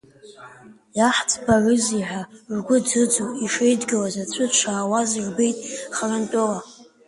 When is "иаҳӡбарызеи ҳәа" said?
0.97-2.21